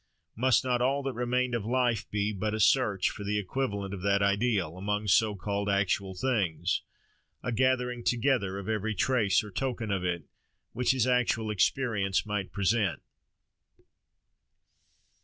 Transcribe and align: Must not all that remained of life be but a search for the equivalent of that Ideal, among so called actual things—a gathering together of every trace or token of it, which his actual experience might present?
Must 0.35 0.63
not 0.65 0.81
all 0.81 1.03
that 1.03 1.13
remained 1.13 1.53
of 1.53 1.63
life 1.63 2.09
be 2.09 2.33
but 2.33 2.55
a 2.55 2.59
search 2.59 3.11
for 3.11 3.23
the 3.23 3.37
equivalent 3.37 3.93
of 3.93 4.01
that 4.01 4.23
Ideal, 4.23 4.75
among 4.75 5.05
so 5.07 5.35
called 5.35 5.69
actual 5.69 6.15
things—a 6.15 7.51
gathering 7.51 8.03
together 8.03 8.57
of 8.57 8.67
every 8.67 8.95
trace 8.95 9.43
or 9.43 9.51
token 9.51 9.91
of 9.91 10.03
it, 10.03 10.23
which 10.73 10.89
his 10.89 11.05
actual 11.05 11.51
experience 11.51 12.25
might 12.25 12.51
present? 12.51 13.03